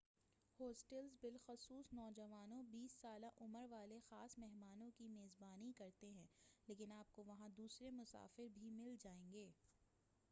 [0.59, 6.25] hostels بالخصوص نوجوانوں بیس سالہ عمر والے خاص مہمانوں کی میزبانی کرتے ہیں
[6.67, 9.49] لیکن آپ کو وہاں دوسرے مسافر بھی مل جائیں گے